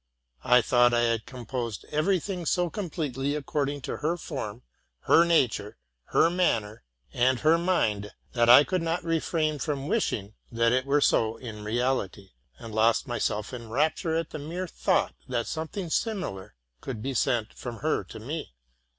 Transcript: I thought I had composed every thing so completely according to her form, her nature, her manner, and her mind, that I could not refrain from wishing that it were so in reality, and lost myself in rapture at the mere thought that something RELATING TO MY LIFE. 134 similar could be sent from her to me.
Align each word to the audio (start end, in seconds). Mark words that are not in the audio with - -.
I 0.43 0.63
thought 0.63 0.95
I 0.95 1.01
had 1.03 1.27
composed 1.27 1.85
every 1.91 2.19
thing 2.19 2.47
so 2.47 2.71
completely 2.71 3.35
according 3.35 3.81
to 3.81 3.97
her 3.97 4.17
form, 4.17 4.63
her 5.01 5.23
nature, 5.25 5.77
her 6.05 6.27
manner, 6.31 6.81
and 7.13 7.41
her 7.41 7.59
mind, 7.59 8.09
that 8.33 8.49
I 8.49 8.63
could 8.63 8.81
not 8.81 9.03
refrain 9.03 9.59
from 9.59 9.87
wishing 9.87 10.33
that 10.51 10.71
it 10.71 10.87
were 10.87 11.01
so 11.01 11.37
in 11.37 11.63
reality, 11.63 12.31
and 12.57 12.73
lost 12.73 13.05
myself 13.07 13.53
in 13.53 13.69
rapture 13.69 14.15
at 14.15 14.31
the 14.31 14.39
mere 14.39 14.65
thought 14.67 15.13
that 15.27 15.45
something 15.45 15.83
RELATING 15.83 16.01
TO 16.01 16.15
MY 16.15 16.15
LIFE. 16.15 16.25
134 16.25 16.49
similar 16.49 16.55
could 16.81 17.03
be 17.03 17.13
sent 17.13 17.53
from 17.53 17.85
her 17.87 18.03
to 18.05 18.19
me. 18.19 18.55